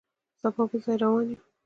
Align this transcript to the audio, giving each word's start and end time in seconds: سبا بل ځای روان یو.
سبا 0.41 0.63
بل 0.69 0.79
ځای 0.85 0.97
روان 1.03 1.25
یو. 1.31 1.39